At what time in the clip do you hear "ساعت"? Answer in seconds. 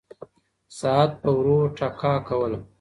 0.79-1.11